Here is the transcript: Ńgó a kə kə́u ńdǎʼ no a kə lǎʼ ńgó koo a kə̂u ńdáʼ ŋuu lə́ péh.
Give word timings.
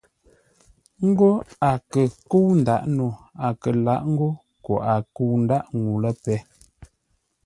Ńgó 1.07 1.29
a 1.69 1.71
kə 1.91 2.01
kə́u 2.29 2.49
ńdǎʼ 2.59 2.83
no 2.97 3.07
a 3.45 3.47
kə 3.61 3.69
lǎʼ 3.85 4.01
ńgó 4.11 4.29
koo 4.63 4.79
a 4.93 4.95
kə̂u 5.13 5.33
ńdáʼ 5.43 5.65
ŋuu 5.81 5.97
lə́ 6.03 6.13
péh. 6.23 6.41